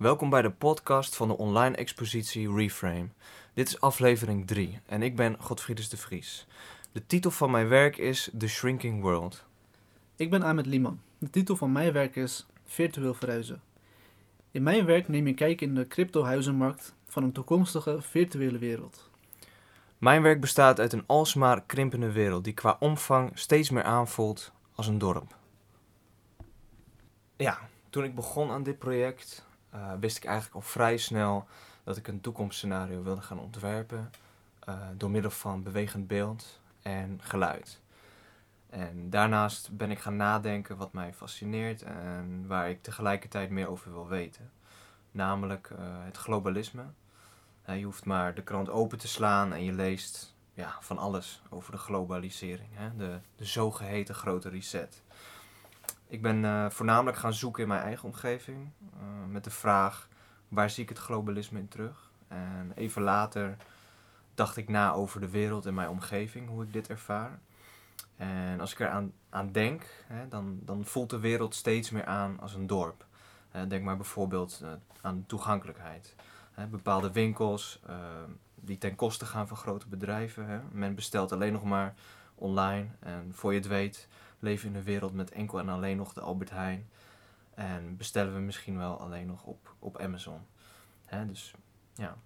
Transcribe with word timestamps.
Welkom 0.00 0.30
bij 0.30 0.42
de 0.42 0.50
podcast 0.50 1.16
van 1.16 1.28
de 1.28 1.36
online 1.36 1.76
expositie 1.76 2.54
Reframe. 2.54 3.08
Dit 3.54 3.68
is 3.68 3.80
aflevering 3.80 4.46
3 4.46 4.80
en 4.86 5.02
ik 5.02 5.16
ben 5.16 5.36
Godfriedus 5.40 5.88
de 5.88 5.96
Vries. 5.96 6.46
De 6.92 7.06
titel 7.06 7.30
van 7.30 7.50
mijn 7.50 7.68
werk 7.68 7.96
is 7.96 8.30
The 8.38 8.48
Shrinking 8.48 9.02
World. 9.02 9.44
Ik 10.16 10.30
ben 10.30 10.42
Ahmed 10.42 10.66
Liman. 10.66 11.00
De 11.18 11.30
titel 11.30 11.56
van 11.56 11.72
mijn 11.72 11.92
werk 11.92 12.16
is 12.16 12.46
Virtueel 12.64 13.14
verhuizen. 13.14 13.62
In 14.50 14.62
mijn 14.62 14.84
werk 14.84 15.08
neem 15.08 15.26
ik 15.26 15.36
kijk 15.36 15.60
in 15.60 15.74
de 15.74 15.86
cryptohuizenmarkt 15.86 16.94
van 17.06 17.22
een 17.22 17.32
toekomstige 17.32 18.02
virtuele 18.02 18.58
wereld. 18.58 19.10
Mijn 19.98 20.22
werk 20.22 20.40
bestaat 20.40 20.80
uit 20.80 20.92
een 20.92 21.06
alsmaar 21.06 21.62
krimpende 21.62 22.12
wereld 22.12 22.44
die 22.44 22.54
qua 22.54 22.76
omvang 22.78 23.30
steeds 23.34 23.70
meer 23.70 23.84
aanvoelt 23.84 24.52
als 24.74 24.86
een 24.86 24.98
dorp. 24.98 25.36
Ja, 27.36 27.58
toen 27.90 28.04
ik 28.04 28.14
begon 28.14 28.50
aan 28.50 28.62
dit 28.62 28.78
project 28.78 29.48
uh, 29.74 29.92
wist 30.00 30.16
ik 30.16 30.24
eigenlijk 30.24 30.54
al 30.54 30.70
vrij 30.70 30.96
snel 30.96 31.46
dat 31.84 31.96
ik 31.96 32.08
een 32.08 32.20
toekomstscenario 32.20 33.02
wilde 33.02 33.22
gaan 33.22 33.40
ontwerpen 33.40 34.10
uh, 34.68 34.74
door 34.96 35.10
middel 35.10 35.30
van 35.30 35.62
bewegend 35.62 36.06
beeld 36.06 36.60
en 36.82 37.18
geluid. 37.22 37.80
En 38.70 39.10
daarnaast 39.10 39.76
ben 39.76 39.90
ik 39.90 39.98
gaan 39.98 40.16
nadenken 40.16 40.76
wat 40.76 40.92
mij 40.92 41.14
fascineert 41.14 41.82
en 41.82 42.44
waar 42.46 42.70
ik 42.70 42.82
tegelijkertijd 42.82 43.50
meer 43.50 43.68
over 43.68 43.92
wil 43.92 44.08
weten. 44.08 44.50
Namelijk 45.10 45.70
uh, 45.70 45.78
het 45.80 46.16
globalisme. 46.16 46.84
je 47.66 47.84
hoeft 47.84 48.04
maar 48.04 48.34
de 48.34 48.42
krant 48.42 48.68
open 48.68 48.98
te 48.98 49.08
slaan 49.08 49.52
en 49.52 49.64
je 49.64 49.72
leest 49.72 50.34
ja, 50.54 50.76
van 50.80 50.98
alles 50.98 51.42
over 51.48 51.72
de 51.72 51.78
globalisering. 51.78 52.68
Hè? 52.72 52.96
De, 52.96 53.18
de 53.36 53.44
zogeheten 53.44 54.14
grote 54.14 54.48
reset. 54.48 55.02
Ik 56.10 56.22
ben 56.22 56.42
uh, 56.42 56.70
voornamelijk 56.70 57.16
gaan 57.16 57.32
zoeken 57.32 57.62
in 57.62 57.68
mijn 57.68 57.82
eigen 57.82 58.08
omgeving. 58.08 58.70
Uh, 58.94 59.00
met 59.28 59.44
de 59.44 59.50
vraag, 59.50 60.08
waar 60.48 60.70
zie 60.70 60.82
ik 60.82 60.88
het 60.88 60.98
globalisme 60.98 61.58
in 61.58 61.68
terug? 61.68 62.10
En 62.28 62.72
even 62.74 63.02
later 63.02 63.56
dacht 64.34 64.56
ik 64.56 64.68
na 64.68 64.92
over 64.92 65.20
de 65.20 65.30
wereld 65.30 65.66
en 65.66 65.74
mijn 65.74 65.88
omgeving, 65.88 66.48
hoe 66.48 66.62
ik 66.62 66.72
dit 66.72 66.88
ervaar. 66.88 67.38
En 68.16 68.60
als 68.60 68.72
ik 68.72 68.80
eraan 68.80 69.12
aan 69.28 69.52
denk, 69.52 69.86
hè, 70.06 70.28
dan, 70.28 70.58
dan 70.62 70.84
voelt 70.84 71.10
de 71.10 71.18
wereld 71.18 71.54
steeds 71.54 71.90
meer 71.90 72.04
aan 72.04 72.40
als 72.40 72.54
een 72.54 72.66
dorp. 72.66 73.06
Uh, 73.56 73.62
denk 73.68 73.84
maar 73.84 73.96
bijvoorbeeld 73.96 74.64
aan 75.00 75.24
toegankelijkheid. 75.26 76.14
bepaalde 76.70 77.12
winkels 77.12 77.80
die 78.54 78.78
ten 78.78 78.94
koste 78.94 79.26
gaan 79.26 79.48
van 79.48 79.56
grote 79.56 79.88
bedrijven. 79.88 80.46
Hè. 80.46 80.60
Men 80.72 80.94
bestelt 80.94 81.32
alleen 81.32 81.52
nog 81.52 81.64
maar 81.64 81.94
online 82.34 82.86
en 83.00 83.30
voor 83.34 83.52
je 83.52 83.58
het 83.58 83.68
weet 83.68 84.08
leven 84.40 84.68
in 84.68 84.74
een 84.74 84.82
wereld 84.82 85.12
met 85.12 85.30
enkel 85.30 85.58
en 85.58 85.68
alleen 85.68 85.96
nog 85.96 86.12
de 86.12 86.20
Albert 86.20 86.50
Heijn. 86.50 86.88
En 87.54 87.96
bestellen 87.96 88.34
we 88.34 88.40
misschien 88.40 88.78
wel 88.78 89.00
alleen 89.00 89.26
nog 89.26 89.44
op, 89.44 89.74
op 89.78 89.98
Amazon. 89.98 90.40
Dus 91.26 91.54
ja. 91.94 92.16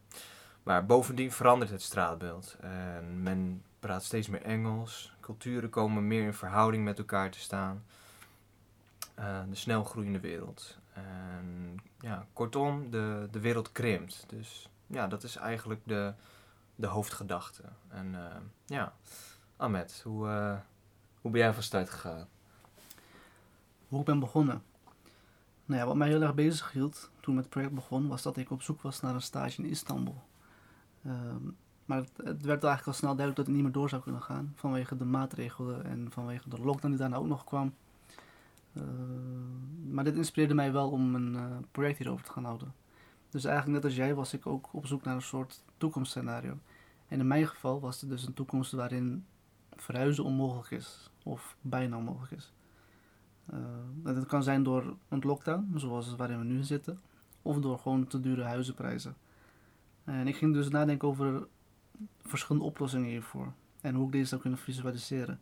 Maar 0.62 0.86
bovendien 0.86 1.32
verandert 1.32 1.70
het 1.70 1.82
straatbeeld. 1.82 2.56
En 2.60 3.22
men 3.22 3.62
praat 3.80 4.04
steeds 4.04 4.28
meer 4.28 4.42
Engels. 4.42 5.16
Culturen 5.20 5.70
komen 5.70 6.06
meer 6.06 6.22
in 6.22 6.34
verhouding 6.34 6.84
met 6.84 6.98
elkaar 6.98 7.30
te 7.30 7.38
staan. 7.38 7.84
Uh, 9.18 9.40
de 9.48 9.54
snel 9.54 9.84
groeiende 9.84 10.20
wereld. 10.20 10.78
En 10.92 11.76
ja, 11.98 12.26
kortom, 12.32 12.90
de, 12.90 13.28
de 13.30 13.40
wereld 13.40 13.72
krimpt. 13.72 14.24
Dus 14.28 14.68
ja, 14.86 15.06
dat 15.06 15.22
is 15.22 15.36
eigenlijk 15.36 15.80
de, 15.84 16.14
de 16.74 16.86
hoofdgedachte. 16.86 17.62
En 17.88 18.12
uh, 18.12 18.26
ja, 18.64 18.92
Ahmed, 19.56 20.00
hoe, 20.04 20.28
uh, 20.28 20.56
hoe 21.24 21.32
ben 21.32 21.42
jij 21.42 21.52
van 21.52 21.62
start 21.62 21.90
gegaan? 21.90 22.26
Hoe 23.88 23.98
ik 24.00 24.04
ben 24.04 24.18
begonnen? 24.18 24.62
Nou 25.64 25.80
ja, 25.80 25.86
wat 25.86 25.96
mij 25.96 26.08
heel 26.08 26.22
erg 26.22 26.34
bezig 26.34 26.72
hield 26.72 27.10
toen 27.20 27.36
het 27.36 27.48
project 27.48 27.74
begon, 27.74 28.08
was 28.08 28.22
dat 28.22 28.36
ik 28.36 28.50
op 28.50 28.62
zoek 28.62 28.82
was 28.82 29.00
naar 29.00 29.14
een 29.14 29.22
stage 29.22 29.62
in 29.62 29.68
Istanbul. 29.68 30.22
Um, 31.06 31.56
maar 31.84 31.98
het, 31.98 32.42
werd 32.42 32.64
eigenlijk 32.64 32.86
al 32.86 32.92
snel 32.92 33.16
duidelijk 33.16 33.36
dat 33.36 33.46
het 33.46 33.54
niet 33.54 33.64
meer 33.64 33.72
door 33.72 33.88
zou 33.88 34.02
kunnen 34.02 34.22
gaan. 34.22 34.52
Vanwege 34.54 34.96
de 34.96 35.04
maatregelen 35.04 35.84
en 35.84 36.06
vanwege 36.10 36.48
de 36.48 36.60
lockdown 36.60 36.88
die 36.88 36.98
daarna 36.98 37.16
ook 37.16 37.26
nog 37.26 37.44
kwam. 37.44 37.74
Uh, 38.72 38.82
maar 39.90 40.04
dit 40.04 40.16
inspireerde 40.16 40.54
mij 40.54 40.72
wel 40.72 40.90
om 40.90 41.14
een 41.14 41.34
uh, 41.34 41.56
project 41.70 41.98
hierover 41.98 42.24
te 42.24 42.32
gaan 42.32 42.44
houden. 42.44 42.74
Dus 43.30 43.44
eigenlijk 43.44 43.76
net 43.76 43.84
als 43.84 43.96
jij 43.96 44.14
was 44.14 44.32
ik 44.34 44.46
ook 44.46 44.68
op 44.72 44.86
zoek 44.86 45.04
naar 45.04 45.14
een 45.14 45.22
soort 45.22 45.62
toekomstscenario. 45.76 46.58
En 47.08 47.20
in 47.20 47.26
mijn 47.26 47.46
geval 47.46 47.80
was 47.80 48.00
het 48.00 48.10
dus 48.10 48.26
een 48.26 48.34
toekomst 48.34 48.72
waarin 48.72 49.24
verhuizen 49.76 50.24
onmogelijk 50.24 50.70
is 50.70 51.12
of 51.24 51.56
bijna 51.60 51.96
onmogelijk 51.96 52.32
is. 52.32 52.52
Uh, 53.52 54.14
dat 54.14 54.26
kan 54.26 54.42
zijn 54.42 54.62
door 54.62 54.96
een 55.08 55.20
lockdown, 55.20 55.72
zoals 55.74 56.16
waarin 56.16 56.38
we 56.38 56.44
nu 56.44 56.62
zitten, 56.62 57.00
of 57.42 57.58
door 57.58 57.78
gewoon 57.78 58.06
te 58.06 58.20
dure 58.20 58.42
huizenprijzen. 58.42 59.16
En 60.04 60.28
ik 60.28 60.36
ging 60.36 60.54
dus 60.54 60.68
nadenken 60.68 61.08
over 61.08 61.46
verschillende 62.22 62.66
oplossingen 62.66 63.08
hiervoor 63.08 63.52
en 63.80 63.94
hoe 63.94 64.06
ik 64.06 64.12
deze 64.12 64.28
zou 64.28 64.40
kunnen 64.40 64.58
visualiseren. 64.58 65.40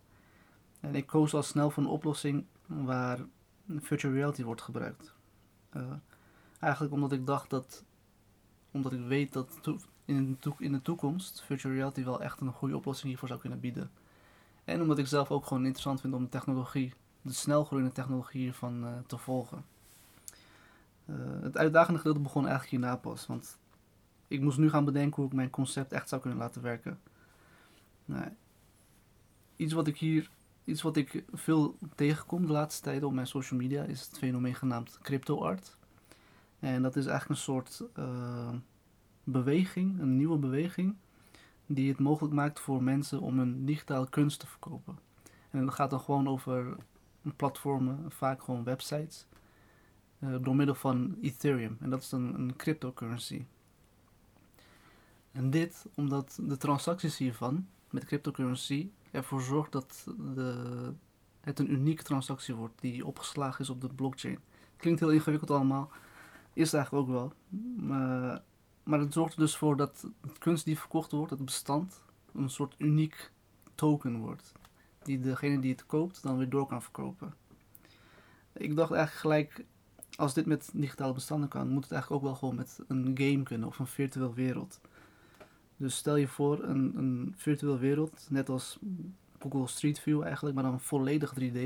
En 0.80 0.94
ik 0.94 1.06
koos 1.06 1.34
al 1.34 1.42
snel 1.42 1.70
voor 1.70 1.82
een 1.82 1.88
oplossing 1.88 2.44
waar 2.66 3.18
virtual 3.68 4.12
reality 4.12 4.42
wordt 4.42 4.62
gebruikt. 4.62 5.14
Uh, 5.76 5.92
eigenlijk 6.58 6.94
omdat 6.94 7.12
ik 7.12 7.26
dacht 7.26 7.50
dat, 7.50 7.84
omdat 8.70 8.92
ik 8.92 9.06
weet 9.06 9.32
dat 9.32 9.60
in 10.06 10.72
de 10.72 10.82
toekomst 10.82 11.42
virtual 11.42 11.74
reality 11.74 12.04
wel 12.04 12.22
echt 12.22 12.40
een 12.40 12.52
goede 12.52 12.76
oplossing 12.76 13.08
hiervoor 13.08 13.28
zou 13.28 13.40
kunnen 13.40 13.60
bieden. 13.60 13.90
En 14.64 14.80
omdat 14.80 14.98
ik 14.98 15.06
zelf 15.06 15.30
ook 15.30 15.46
gewoon 15.46 15.62
interessant 15.62 16.00
vind 16.00 16.14
om 16.14 16.22
de 16.22 16.28
technologie, 16.28 16.94
de 17.22 17.32
snelgroeiende 17.32 17.92
technologie 17.92 18.40
hiervan 18.40 18.84
uh, 18.84 18.90
te 19.06 19.18
volgen. 19.18 19.64
Uh, 21.06 21.16
het 21.42 21.56
uitdagende 21.56 21.98
gedeelte 21.98 22.20
begon 22.20 22.46
eigenlijk 22.46 22.70
hierna 22.70 22.96
pas. 22.96 23.26
Want 23.26 23.58
ik 24.28 24.40
moest 24.40 24.58
nu 24.58 24.70
gaan 24.70 24.84
bedenken 24.84 25.16
hoe 25.16 25.26
ik 25.26 25.36
mijn 25.36 25.50
concept 25.50 25.92
echt 25.92 26.08
zou 26.08 26.20
kunnen 26.20 26.38
laten 26.38 26.62
werken. 26.62 27.00
Nou, 28.04 28.28
iets 29.56 29.72
wat 29.72 29.86
ik 29.86 29.98
hier, 29.98 30.30
iets 30.64 30.82
wat 30.82 30.96
ik 30.96 31.24
veel 31.32 31.76
tegenkom 31.94 32.46
de 32.46 32.52
laatste 32.52 32.82
tijden 32.82 33.08
op 33.08 33.14
mijn 33.14 33.26
social 33.26 33.60
media 33.60 33.82
is 33.82 34.00
het 34.00 34.18
fenomeen 34.18 34.54
genaamd 34.54 34.98
crypto 35.02 35.42
art. 35.44 35.76
En 36.58 36.82
dat 36.82 36.96
is 36.96 37.06
eigenlijk 37.06 37.38
een 37.38 37.44
soort 37.44 37.82
uh, 37.98 38.54
beweging, 39.24 40.00
een 40.00 40.16
nieuwe 40.16 40.38
beweging 40.38 40.96
die 41.66 41.88
het 41.88 41.98
mogelijk 41.98 42.34
maakt 42.34 42.60
voor 42.60 42.82
mensen 42.82 43.20
om 43.20 43.38
een 43.38 43.64
digitaal 43.64 44.06
kunst 44.06 44.40
te 44.40 44.46
verkopen. 44.46 44.98
En 45.50 45.64
dat 45.64 45.74
gaat 45.74 45.90
dan 45.90 46.00
gewoon 46.00 46.28
over 46.28 46.76
platformen, 47.36 48.10
vaak 48.10 48.42
gewoon 48.42 48.64
websites, 48.64 49.26
uh, 50.18 50.36
door 50.40 50.56
middel 50.56 50.74
van 50.74 51.16
Ethereum. 51.22 51.76
En 51.80 51.90
dat 51.90 52.02
is 52.02 52.08
dan 52.08 52.34
een 52.34 52.56
cryptocurrency. 52.56 53.44
En 55.32 55.50
dit 55.50 55.86
omdat 55.94 56.38
de 56.42 56.56
transacties 56.56 57.18
hiervan 57.18 57.66
met 57.90 58.04
cryptocurrency 58.04 58.90
ervoor 59.10 59.40
zorgt 59.40 59.72
dat 59.72 60.06
de, 60.34 60.92
het 61.40 61.58
een 61.58 61.72
unieke 61.72 62.02
transactie 62.02 62.54
wordt 62.54 62.80
die 62.80 63.06
opgeslagen 63.06 63.60
is 63.60 63.70
op 63.70 63.80
de 63.80 63.88
blockchain. 63.88 64.38
Klinkt 64.76 65.00
heel 65.00 65.10
ingewikkeld 65.10 65.50
allemaal, 65.50 65.90
is 66.52 66.64
het 66.64 66.74
eigenlijk 66.74 67.08
ook 67.08 67.14
wel. 67.14 67.32
Maar 67.76 68.42
maar 68.82 69.00
het 69.00 69.12
zorgt 69.12 69.34
er 69.34 69.40
dus 69.40 69.56
voor 69.56 69.76
dat 69.76 70.06
kunst 70.38 70.64
die 70.64 70.78
verkocht 70.78 71.12
wordt, 71.12 71.30
het 71.30 71.44
bestand, 71.44 72.02
een 72.34 72.50
soort 72.50 72.74
uniek 72.78 73.30
token 73.74 74.16
wordt. 74.18 74.52
Die 75.02 75.20
degene 75.20 75.58
die 75.58 75.72
het 75.72 75.86
koopt 75.86 76.22
dan 76.22 76.36
weer 76.38 76.48
door 76.48 76.66
kan 76.66 76.82
verkopen. 76.82 77.34
Ik 78.52 78.76
dacht 78.76 78.92
eigenlijk 78.92 79.20
gelijk, 79.20 79.64
als 80.16 80.34
dit 80.34 80.46
met 80.46 80.70
digitale 80.72 81.12
bestanden 81.12 81.48
kan, 81.48 81.68
moet 81.68 81.82
het 81.82 81.92
eigenlijk 81.92 82.22
ook 82.22 82.28
wel 82.28 82.38
gewoon 82.38 82.54
met 82.54 82.80
een 82.88 83.10
game 83.14 83.42
kunnen 83.42 83.68
of 83.68 83.78
een 83.78 83.86
virtueel 83.86 84.34
wereld. 84.34 84.80
Dus 85.76 85.96
stel 85.96 86.16
je 86.16 86.28
voor 86.28 86.62
een, 86.62 86.92
een 86.96 87.34
virtueel 87.36 87.78
wereld, 87.78 88.26
net 88.30 88.48
als 88.48 88.78
Google 89.38 89.66
Street 89.66 90.00
View 90.00 90.22
eigenlijk, 90.22 90.54
maar 90.54 90.64
dan 90.64 90.80
volledig 90.80 91.34
3D. 91.40 91.58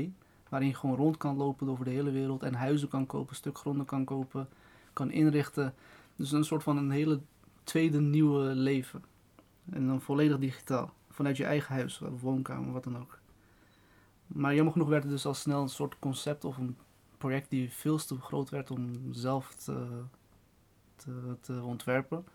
Waarin 0.49 0.67
je 0.67 0.75
gewoon 0.75 0.95
rond 0.95 1.17
kan 1.17 1.37
lopen 1.37 1.69
over 1.69 1.85
de 1.85 1.91
hele 1.91 2.11
wereld 2.11 2.43
en 2.43 2.53
huizen 2.53 2.87
kan 2.87 3.05
kopen, 3.05 3.35
stuk 3.35 3.57
gronden 3.57 3.85
kan 3.85 4.05
kopen, 4.05 4.47
kan 4.93 5.11
inrichten. 5.11 5.73
Dus 6.17 6.31
een 6.31 6.43
soort 6.43 6.63
van 6.63 6.77
een 6.77 6.91
hele 6.91 7.19
tweede 7.63 8.01
nieuwe 8.01 8.43
leven. 8.43 9.03
En 9.69 9.87
dan 9.87 10.01
volledig 10.01 10.39
digitaal. 10.39 10.93
Vanuit 11.09 11.37
je 11.37 11.45
eigen 11.45 11.75
huis, 11.75 12.01
of 12.01 12.21
woonkamer, 12.21 12.71
wat 12.71 12.83
dan 12.83 12.97
ook. 12.97 13.19
Maar 14.27 14.55
jammer 14.55 14.73
genoeg 14.73 14.87
werd 14.89 15.03
het 15.03 15.11
dus 15.11 15.25
al 15.25 15.33
snel 15.33 15.61
een 15.61 15.69
soort 15.69 15.99
concept 15.99 16.45
of 16.45 16.57
een 16.57 16.77
project 17.17 17.49
die 17.49 17.71
veel 17.71 17.97
te 17.97 18.19
groot 18.19 18.49
werd 18.49 18.71
om 18.71 19.13
zelf 19.13 19.55
te, 19.55 20.03
te, 20.95 21.37
te 21.41 21.61
ontwerpen. 21.61 22.25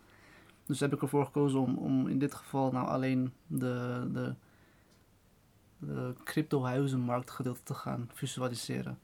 Dus 0.65 0.79
heb 0.79 0.93
ik 0.93 1.01
ervoor 1.01 1.25
gekozen 1.25 1.59
om, 1.59 1.77
om 1.77 2.07
in 2.07 2.19
dit 2.19 2.33
geval 2.33 2.71
nou 2.71 2.87
alleen 2.87 3.33
de, 3.47 4.07
de, 4.11 4.35
de 5.77 6.13
crypto-huizenmarkt 6.23 7.31
gedeelte 7.31 7.63
te 7.63 7.73
gaan 7.73 8.09
visualiseren. 8.13 8.99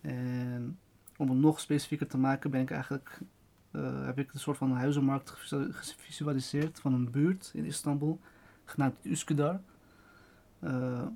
En 0.00 0.78
om 1.16 1.28
het 1.28 1.38
nog 1.38 1.60
specifieker 1.60 2.06
te 2.06 2.18
maken 2.18 2.50
ben 2.50 2.60
ik 2.60 2.70
eigenlijk 2.70 3.20
uh, 3.70 4.04
heb 4.04 4.18
ik 4.18 4.32
een 4.32 4.40
soort 4.40 4.56
van 4.56 4.72
huizenmarkt 4.72 5.30
gevisualiseerd 5.30 6.80
van 6.80 6.92
een 6.92 7.10
buurt 7.10 7.50
in 7.54 7.64
Istanbul, 7.64 8.20
genaamd 8.64 8.96
Üsküdar. 9.04 9.60
Uh, 10.60 11.06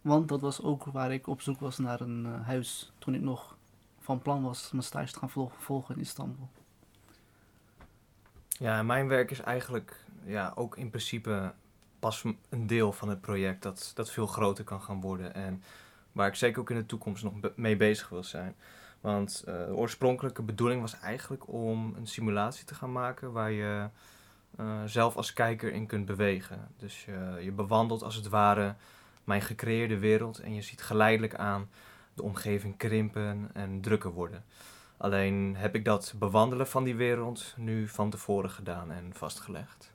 want 0.00 0.28
dat 0.28 0.40
was 0.40 0.62
ook 0.62 0.84
waar 0.84 1.12
ik 1.12 1.26
op 1.26 1.40
zoek 1.40 1.60
was 1.60 1.78
naar 1.78 2.00
een 2.00 2.24
uh, 2.26 2.46
huis 2.46 2.92
toen 2.98 3.14
ik 3.14 3.20
nog 3.20 3.56
van 3.98 4.22
plan 4.22 4.42
was 4.42 4.70
mijn 4.70 4.84
stage 4.84 5.12
te 5.12 5.18
gaan 5.18 5.30
vol- 5.30 5.50
volgen 5.58 5.94
in 5.94 6.00
Istanbul. 6.00 6.48
Ja, 8.48 8.82
mijn 8.82 9.08
werk 9.08 9.30
is 9.30 9.40
eigenlijk 9.40 10.04
ja, 10.24 10.52
ook 10.54 10.76
in 10.76 10.88
principe 10.88 11.52
pas 11.98 12.24
een 12.48 12.66
deel 12.66 12.92
van 12.92 13.08
het 13.08 13.20
project 13.20 13.62
dat, 13.62 13.92
dat 13.94 14.10
veel 14.10 14.26
groter 14.26 14.64
kan 14.64 14.82
gaan 14.82 15.00
worden. 15.00 15.34
En 15.34 15.62
waar 16.12 16.28
ik 16.28 16.34
zeker 16.34 16.60
ook 16.60 16.70
in 16.70 16.76
de 16.76 16.86
toekomst 16.86 17.22
nog 17.22 17.32
mee 17.56 17.76
bezig 17.76 18.08
wil 18.08 18.24
zijn. 18.24 18.54
Want 19.06 19.42
eh, 19.46 19.54
de 19.66 19.74
oorspronkelijke 19.74 20.42
bedoeling 20.42 20.80
was 20.80 20.98
eigenlijk 21.00 21.52
om 21.52 21.94
een 21.96 22.06
simulatie 22.06 22.64
te 22.64 22.74
gaan 22.74 22.92
maken 22.92 23.32
waar 23.32 23.50
je 23.50 23.88
eh, 24.56 24.82
zelf 24.86 25.16
als 25.16 25.32
kijker 25.32 25.72
in 25.72 25.86
kunt 25.86 26.06
bewegen. 26.06 26.68
Dus 26.76 27.04
je, 27.04 27.38
je 27.40 27.52
bewandelt 27.52 28.02
als 28.02 28.14
het 28.14 28.28
ware 28.28 28.74
mijn 29.24 29.42
gecreëerde 29.42 29.98
wereld 29.98 30.38
en 30.38 30.54
je 30.54 30.62
ziet 30.62 30.82
geleidelijk 30.82 31.34
aan 31.34 31.68
de 32.14 32.22
omgeving 32.22 32.76
krimpen 32.76 33.50
en 33.52 33.80
drukker 33.80 34.12
worden. 34.12 34.44
Alleen 34.96 35.56
heb 35.56 35.74
ik 35.74 35.84
dat 35.84 36.14
bewandelen 36.18 36.68
van 36.68 36.84
die 36.84 36.96
wereld 36.96 37.54
nu 37.56 37.88
van 37.88 38.10
tevoren 38.10 38.50
gedaan 38.50 38.90
en 38.90 39.10
vastgelegd. 39.14 39.92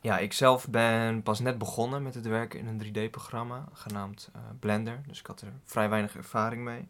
Ja, 0.00 0.18
ik 0.18 0.32
zelf 0.32 0.68
ben 0.68 1.22
pas 1.22 1.40
net 1.40 1.58
begonnen 1.58 2.02
met 2.02 2.14
het 2.14 2.26
werken 2.26 2.58
in 2.58 2.66
een 2.66 2.82
3D-programma 2.84 3.64
genaamd 3.72 4.30
eh, 4.32 4.40
Blender. 4.60 5.00
Dus 5.06 5.18
ik 5.18 5.26
had 5.26 5.40
er 5.40 5.52
vrij 5.64 5.88
weinig 5.88 6.16
ervaring 6.16 6.64
mee. 6.64 6.88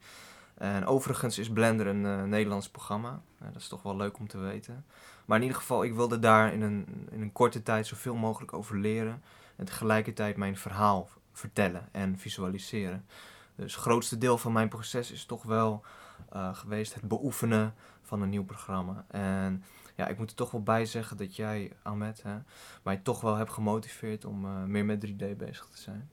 En 0.63 0.87
overigens 0.87 1.39
is 1.39 1.51
Blender 1.51 1.87
een 1.87 2.07
eh, 2.07 2.23
Nederlands 2.23 2.69
programma. 2.69 3.23
Eh, 3.39 3.47
dat 3.47 3.61
is 3.63 3.69
toch 3.69 3.83
wel 3.83 3.97
leuk 3.97 4.19
om 4.19 4.29
te 4.29 4.39
weten. 4.39 4.85
Maar 5.25 5.37
in 5.37 5.43
ieder 5.43 5.59
geval, 5.59 5.85
ik 5.85 5.95
wilde 5.95 6.19
daar 6.19 6.53
in 6.53 6.63
een, 6.63 7.09
in 7.11 7.21
een 7.21 7.33
korte 7.33 7.63
tijd 7.63 7.87
zoveel 7.87 8.15
mogelijk 8.15 8.53
over 8.53 8.79
leren. 8.79 9.23
En 9.57 9.65
tegelijkertijd 9.65 10.37
mijn 10.37 10.57
verhaal 10.57 11.09
vertellen 11.33 11.89
en 11.93 12.19
visualiseren. 12.19 13.07
Dus 13.55 13.75
het 13.75 13.83
grootste 13.83 14.19
deel 14.19 14.39
van 14.39 14.53
mijn 14.53 14.69
proces 14.69 15.11
is 15.11 15.25
toch 15.25 15.43
wel 15.43 15.83
eh, 16.31 16.55
geweest 16.55 16.95
het 16.95 17.09
beoefenen 17.09 17.75
van 18.03 18.23
een 18.23 18.31
nieuw 18.31 18.45
programma. 18.45 19.05
En 19.09 19.65
ja, 19.97 20.07
ik 20.07 20.19
moet 20.19 20.31
er 20.31 20.37
toch 20.37 20.51
wel 20.51 20.63
bij 20.63 20.87
zeggen 20.87 21.17
dat 21.17 21.37
jij, 21.37 21.73
Ahmed, 21.83 22.23
hè, 22.23 22.37
mij 22.83 22.97
toch 22.97 23.21
wel 23.21 23.35
hebt 23.35 23.53
gemotiveerd 23.53 24.25
om 24.25 24.71
meer 24.71 24.85
met 24.85 25.07
3D 25.07 25.37
bezig 25.37 25.69
te 25.69 25.79
zijn. 25.79 26.11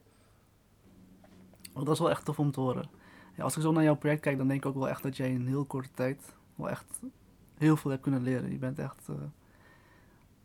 Oh, 1.72 1.84
dat 1.84 1.94
is 1.94 2.00
wel 2.00 2.10
echt 2.10 2.24
tof 2.24 2.38
om 2.38 2.50
te 2.50 2.60
horen. 2.60 2.99
Ja, 3.36 3.42
als 3.44 3.56
ik 3.56 3.62
zo 3.62 3.72
naar 3.72 3.82
jouw 3.82 3.96
project 3.96 4.20
kijk, 4.20 4.36
dan 4.38 4.48
denk 4.48 4.60
ik 4.60 4.66
ook 4.68 4.74
wel 4.74 4.88
echt 4.88 5.02
dat 5.02 5.16
jij 5.16 5.30
in 5.32 5.46
heel 5.46 5.64
korte 5.64 5.90
tijd 5.94 6.34
wel 6.54 6.68
echt 6.70 7.00
heel 7.58 7.76
veel 7.76 7.90
hebt 7.90 8.02
kunnen 8.02 8.22
leren. 8.22 8.50
Je 8.52 8.58
bent 8.58 8.78
echt... 8.78 9.08
eh, 9.08 9.14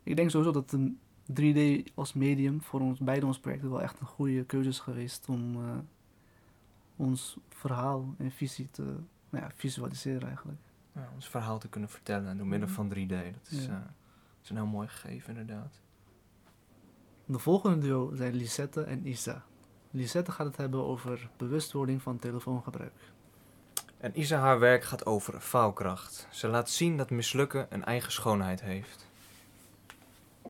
Ik 0.02 0.16
denk 0.16 0.30
sowieso 0.30 0.52
dat 0.52 0.72
een 0.72 0.98
3D 1.40 1.92
als 1.94 2.12
medium 2.12 2.62
voor 2.62 2.80
ons, 2.80 2.98
beide 2.98 3.26
ons 3.26 3.38
projecten 3.40 3.70
wel 3.70 3.82
echt 3.82 4.00
een 4.00 4.06
goede 4.06 4.44
keuze 4.44 4.68
is 4.68 4.78
geweest 4.78 5.28
om 5.28 5.54
eh, 5.54 5.76
ons 6.96 7.36
verhaal 7.48 8.14
en 8.18 8.30
visie 8.30 8.68
te 8.70 8.82
nou 9.30 9.44
ja, 9.44 9.50
visualiseren 9.54 10.26
eigenlijk. 10.28 10.58
Ja, 10.92 11.08
ons 11.14 11.28
verhaal 11.28 11.58
te 11.58 11.68
kunnen 11.68 11.88
vertellen 11.90 12.36
door 12.36 12.46
middel 12.46 12.68
Mhm. 12.68 12.76
van 12.76 12.88
3D. 12.88 13.08
Dat 13.32 13.50
is, 13.50 13.64
Ja. 13.66 13.72
eh, 13.72 13.78
dat 13.80 14.42
is 14.42 14.50
een 14.50 14.56
heel 14.56 14.66
mooi 14.66 14.88
gegeven, 14.88 15.36
inderdaad. 15.36 15.80
De 17.24 17.38
volgende 17.38 17.78
duo 17.78 18.14
zijn 18.14 18.34
Lisette 18.34 18.82
en 18.82 19.06
Isa. 19.08 19.44
Lisette 19.96 20.32
gaat 20.32 20.46
het 20.46 20.56
hebben 20.56 20.84
over 20.84 21.28
bewustwording 21.36 22.02
van 22.02 22.18
telefoongebruik. 22.18 23.12
En 23.98 24.20
Isa 24.20 24.38
haar 24.38 24.58
werk 24.58 24.84
gaat 24.84 25.06
over 25.06 25.40
faalkracht. 25.40 26.28
Ze 26.30 26.48
laat 26.48 26.70
zien 26.70 26.96
dat 26.96 27.10
mislukken 27.10 27.66
een 27.70 27.84
eigen 27.84 28.12
schoonheid 28.12 28.60
heeft. 28.60 29.10